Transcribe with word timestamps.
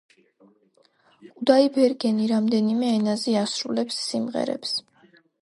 კუდაიბერგენი 1.25 2.31
რამდენიმე 2.33 2.91
ენაზე 2.95 3.37
ასრულებს 3.43 4.01
სიმღერებს. 4.09 4.75